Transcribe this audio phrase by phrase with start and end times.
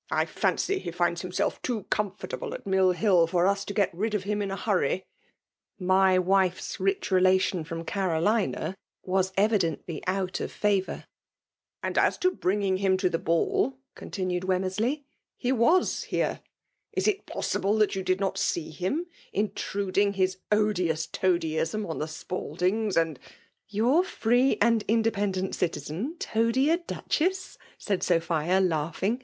[0.00, 4.12] *' I fancy he finds himself too oomfortaUe at MOl urn for us toget rid
[4.12, 5.04] of hHt in a hnrryJ' C
[5.78, 8.74] My wife's tdch relation fiom Canlma"
[9.06, 11.04] uns evidently out of favour.)''
[11.84, 15.04] And as to bringing Inm to the ball,'' eoxitin«6d WemiMnby*
[15.40, 16.40] ''he Mu hoe^
[16.94, 19.06] Is it |M>8sible thai ynn did not see ham?
[19.32, 23.24] intruding ha odioas toadyism on die Spaldings— and "^^
[23.68, 29.22] Your free and independeiit eitiaen, toady ADuchessr saadSophHw knghing.